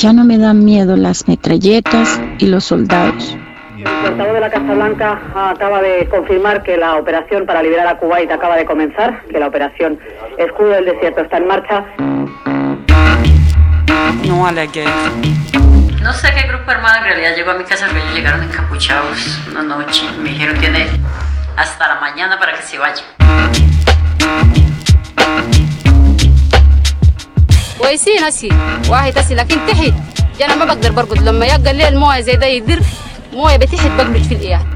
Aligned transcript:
Ya 0.00 0.14
no 0.14 0.24
me 0.24 0.38
dan 0.38 0.64
miedo 0.64 0.96
las 0.96 1.28
metralletas 1.28 2.18
y 2.38 2.46
los 2.46 2.64
soldados. 2.64 3.36
El 3.76 3.84
portavoz 3.84 4.32
de 4.32 4.40
la 4.40 4.50
Casa 4.50 4.72
Blanca 4.72 5.20
acaba 5.34 5.82
de 5.82 6.08
confirmar 6.08 6.62
que 6.62 6.78
la 6.78 6.96
operación 6.96 7.44
para 7.44 7.62
liberar 7.62 7.86
a 7.86 7.98
Kuwait 7.98 8.30
acaba 8.30 8.56
de 8.56 8.64
comenzar, 8.64 9.22
que 9.30 9.38
la 9.38 9.48
operación 9.48 9.98
Escudo 10.38 10.70
del 10.70 10.86
Desierto 10.86 11.20
está 11.20 11.36
en 11.36 11.46
marcha. 11.46 11.84
No 14.26 14.46
a 14.46 14.52
la 14.52 14.64
guerra. 14.64 14.90
No 16.02 16.14
sé 16.14 16.28
qué 16.34 16.48
grupo 16.48 16.70
armado 16.70 16.96
en 17.00 17.04
realidad 17.04 17.36
llegó 17.36 17.50
a 17.50 17.58
mi 17.58 17.64
casa, 17.64 17.84
pero 17.88 17.98
ellos 18.02 18.14
llegaron 18.14 18.42
encapuchados 18.42 19.38
una 19.50 19.62
noche. 19.62 20.06
Me 20.22 20.30
dijeron 20.30 20.56
tiene 20.56 20.86
hasta 21.58 21.88
la 21.88 22.00
mañana 22.00 22.38
para 22.38 22.54
que 22.54 22.62
se 22.62 22.78
vaya. 22.78 23.04
كويسين 27.89 28.23
هسي 28.23 28.49
واحد 28.89 29.17
هسي 29.17 29.35
لكن 29.35 29.55
تحت 29.67 29.93
انا 30.41 30.55
ما 30.55 30.65
بقدر 30.65 30.91
برقد 30.91 31.21
لما 31.21 31.45
يلقى 31.45 31.71
الليل 31.71 31.97
مويه 31.97 32.21
زي 32.21 32.35
ده 32.35 32.45
يدر 32.45 32.79
مويه 33.33 33.57
بتحت 33.57 33.91
بقلج 33.97 34.23
في 34.23 34.33
الايام 34.35 34.75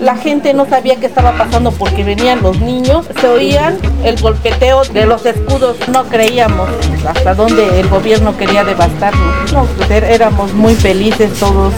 La 0.00 0.14
gente 0.26 0.54
no 0.54 0.64
sabía 0.74 0.94
qué 1.00 1.06
estaba 1.06 1.32
pasando 1.36 1.72
porque 1.72 2.04
venían 2.04 2.38
los 2.40 2.56
niños, 2.60 3.00
se 3.20 3.26
oían 3.36 3.72
el 4.04 4.16
golpeteo 4.20 4.84
de 4.84 5.04
los 5.06 5.26
escudos, 5.26 5.74
no 5.94 6.04
creíamos 6.04 6.68
hasta 7.04 7.34
dónde 7.34 7.80
el 7.80 7.88
gobierno 7.88 8.36
quería 8.36 8.62
devastarnos. 8.62 9.52
No, 9.52 9.64
pues 9.76 9.90
er- 9.90 10.04
éramos 10.18 10.52
muy 10.54 10.74
felices 10.76 11.30
todos. 11.40 11.74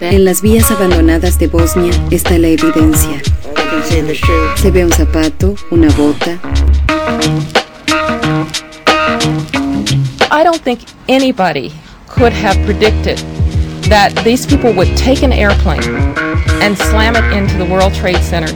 En 0.00 0.24
las 0.24 0.40
vías 0.40 0.70
abandonadas 0.70 1.38
de 1.38 1.46
Bosnia 1.48 1.92
está 2.10 2.38
la 2.38 2.48
evidencia. 2.48 3.20
Se 4.55 4.71
ve 4.71 4.83
un 4.83 4.91
zapato, 4.91 5.55
una 5.71 5.89
bota. 5.91 6.39
I 10.31 10.43
don't 10.43 10.61
think 10.61 10.81
anybody 11.07 11.73
could 12.07 12.33
have 12.33 12.57
predicted 12.65 13.17
that 13.89 14.13
these 14.23 14.45
people 14.45 14.73
would 14.73 14.95
take 14.97 15.21
an 15.21 15.31
airplane 15.31 15.83
and 16.63 16.77
slam 16.77 17.15
it 17.15 17.37
into 17.37 17.57
the 17.57 17.65
World 17.65 17.93
Trade 17.93 18.21
Center. 18.23 18.51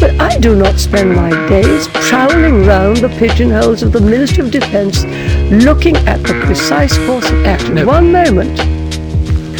But 0.00 0.20
I 0.20 0.38
do 0.38 0.56
not 0.56 0.78
spend 0.78 1.14
my 1.14 1.30
days 1.48 1.88
prowling 1.88 2.64
round 2.64 2.98
the 2.98 3.08
pigeonholes 3.18 3.82
of 3.82 3.92
the 3.92 4.00
Ministry 4.00 4.44
of 4.44 4.50
Defense 4.50 5.04
looking 5.64 5.96
at 6.08 6.22
the 6.22 6.40
precise 6.44 6.96
course 7.06 7.28
of 7.30 7.44
action. 7.44 7.84
One 7.84 8.12
moment, 8.12 8.58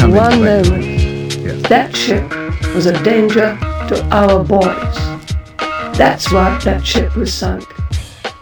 one 0.01 0.43
moment, 0.43 1.69
that 1.69 1.95
ship 1.95 2.25
was 2.75 2.87
a 2.87 3.03
danger 3.03 3.59
to 3.89 4.05
our 4.15 4.45
boys. 4.45 4.97
That's 5.97 6.31
why 6.31 6.59
that 6.65 6.87
ship 6.87 7.17
was 7.17 7.33
sunk. 7.33 7.65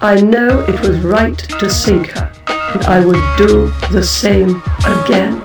I 0.00 0.20
know 0.20 0.60
it 0.66 0.80
was 0.80 1.00
right 1.00 1.38
to 1.38 1.70
sink 1.70 2.08
her, 2.08 2.30
and 2.74 2.84
I 2.84 3.04
would 3.04 3.22
do 3.38 3.70
the 3.90 4.02
same 4.02 4.60
again. 4.84 5.40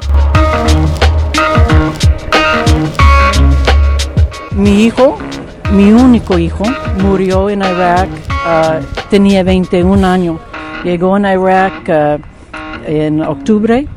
Mi 4.54 4.86
hijo, 4.88 5.18
mi 5.72 5.94
único 5.94 6.38
hijo, 6.38 6.66
murió 6.98 7.50
en 7.50 7.62
Irak, 7.62 8.10
ah, 8.30 8.82
tenía 9.10 9.44
21 9.44 10.04
años. 10.06 10.40
Llegó 10.84 11.16
en 11.16 11.26
Irak 11.26 11.90
ah, 11.90 12.18
en 12.86 13.22
octubre 13.22 13.88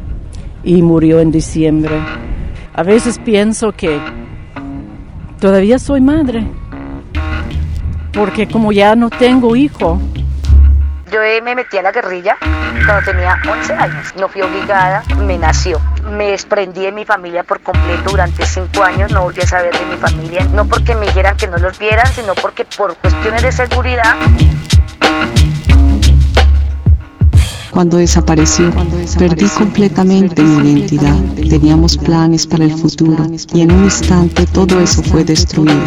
y 0.62 0.82
murió 0.82 1.20
en 1.20 1.32
diciembre. 1.32 1.98
A 2.74 2.82
veces 2.82 3.18
pienso 3.18 3.72
que 3.72 3.98
todavía 5.44 5.78
soy 5.78 6.00
madre, 6.00 6.42
porque 8.14 8.48
como 8.48 8.72
ya 8.72 8.96
no 8.96 9.10
tengo 9.10 9.54
hijo, 9.54 10.00
Yo 11.12 11.22
eh, 11.22 11.42
me 11.42 11.54
metí 11.54 11.76
a 11.76 11.82
la 11.82 11.92
guerrilla 11.92 12.38
cuando 12.86 13.04
tenía 13.04 13.36
11 13.46 13.74
años. 13.74 14.14
No 14.18 14.26
fui 14.30 14.40
obligada, 14.40 15.02
me 15.18 15.36
nació. 15.36 15.78
Me 16.10 16.28
desprendí 16.28 16.80
de 16.80 16.92
mi 16.92 17.04
familia 17.04 17.42
por 17.42 17.60
completo 17.60 18.08
durante 18.08 18.46
5 18.46 18.82
años. 18.82 19.12
No 19.12 19.24
volví 19.24 19.42
a 19.42 19.46
saber 19.46 19.78
de 19.78 19.84
mi 19.84 19.96
familia. 19.96 20.46
No 20.54 20.64
porque 20.64 20.94
me 20.94 21.04
dijeran 21.08 21.36
que 21.36 21.46
no 21.46 21.58
los 21.58 21.78
vieran, 21.78 22.06
sino 22.14 22.34
porque 22.34 22.64
por 22.64 22.96
cuestiones 22.96 23.42
de 23.42 23.52
seguridad 23.52 24.14
Cuando 27.74 27.96
desapareció, 27.96 28.70
perdí 29.18 29.48
completamente 29.48 30.40
mi 30.42 30.70
identidad. 30.70 31.16
Teníamos 31.34 31.98
planes 31.98 32.46
para 32.46 32.64
el 32.64 32.72
futuro 32.72 33.26
y 33.52 33.62
en 33.62 33.72
un 33.72 33.84
instante 33.84 34.46
todo 34.46 34.78
eso 34.78 35.02
fue 35.02 35.24
destruido. 35.24 35.82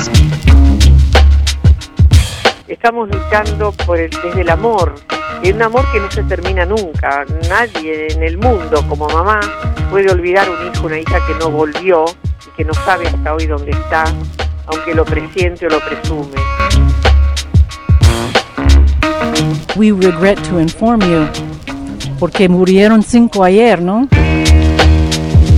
Estamos 2.68 3.08
luchando 3.10 3.72
por 3.86 3.98
el, 3.98 4.10
desde 4.10 4.42
el 4.42 4.50
amor, 4.50 4.96
y 5.42 5.54
un 5.54 5.62
amor 5.62 5.86
que 5.94 6.02
no 6.02 6.12
se 6.12 6.24
termina 6.24 6.66
nunca. 6.66 7.26
Nadie 7.50 8.12
en 8.12 8.22
el 8.22 8.38
mundo 8.38 8.84
como 8.90 9.08
mamá 9.08 9.40
puede 9.90 10.12
olvidar 10.12 10.50
un 10.50 10.68
hijo, 10.68 10.88
una 10.88 11.00
hija 11.00 11.26
que 11.26 11.36
no 11.36 11.50
volvió 11.50 12.04
y 12.46 12.58
que 12.58 12.66
no 12.66 12.74
sabe 12.74 13.08
hasta 13.08 13.34
hoy 13.34 13.48
dónde 13.48 13.72
está, 13.72 14.04
aunque 14.66 14.94
lo 14.94 15.06
presiente 15.06 15.68
o 15.68 15.70
lo 15.70 15.80
presume. 15.80 16.36
we 19.78 19.92
regret 19.92 20.38
to 20.46 20.58
inform 20.58 21.02
you, 21.02 21.30
porque 22.20 22.50
murieron 22.50 23.04
cinco 23.04 23.44
ayer, 23.44 23.82
¿no? 23.82 24.08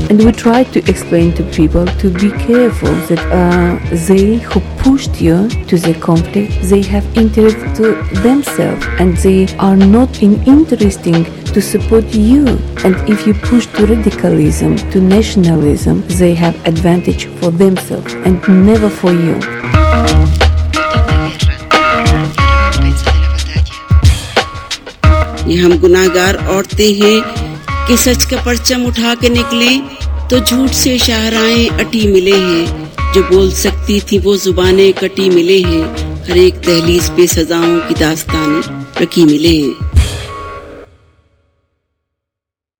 And 0.09 0.23
we 0.23 0.31
try 0.31 0.63
to 0.63 0.79
explain 0.89 1.33
to 1.35 1.43
people 1.43 1.85
to 1.85 2.09
be 2.09 2.31
careful 2.31 2.89
that 3.09 3.19
uh, 3.31 3.77
they 4.07 4.37
who 4.37 4.59
pushed 4.79 5.21
you 5.21 5.47
to 5.67 5.77
the 5.77 5.93
conflict, 5.99 6.51
they 6.63 6.81
have 6.81 7.05
interest 7.15 7.59
to 7.75 7.93
themselves 8.23 8.87
and 8.99 9.15
they 9.17 9.45
are 9.59 9.77
not 9.77 10.23
in 10.23 10.43
interesting 10.45 11.25
to 11.53 11.61
support 11.61 12.05
you. 12.11 12.47
And 12.83 12.95
if 13.07 13.27
you 13.27 13.35
push 13.35 13.67
to 13.67 13.85
radicalism, 13.85 14.77
to 14.89 14.99
nationalism, 14.99 16.03
they 16.07 16.33
have 16.33 16.55
advantage 16.65 17.27
for 17.39 17.51
themselves 17.51 18.15
and 18.25 18.41
never 18.65 18.89
for 18.89 19.11
you. 19.11 20.38
ये 25.49 25.55
हम 25.55 25.77
गुनाहगार 25.79 26.35
औरतें 26.47 26.93
हैं 26.93 27.21
कि 27.87 27.97
सच 27.97 28.25
का 28.25 28.43
परचम 28.45 28.83
उठा 28.85 29.15
के 29.15 29.29
निकले 29.29 29.77
तो 30.29 30.39
झूठ 30.39 30.69
से 30.69 30.97
शाहराएँ 30.99 31.67
अटी 31.67 32.07
मिले 32.07 32.35
हैं। 32.35 33.13
जो 33.13 33.23
बोल 33.23 33.51
सकती 33.51 33.99
थी 34.01 34.17
वो 34.19 34.35
जुबानें 34.37 34.93
कटी 34.93 35.29
मिले 35.29 35.59
हैं। 35.61 35.83
हर 36.29 36.37
एक 36.37 36.55
दहलीज 36.55 37.09
पे 37.09 37.27
सजाओं 37.27 37.79
की 37.79 37.93
दास्तान 37.93 38.61
रखी 39.01 39.25
मिले 39.25 39.55
हैं। 39.57 39.88